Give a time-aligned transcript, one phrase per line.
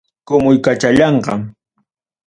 [0.27, 1.33] kumuykachallanqa.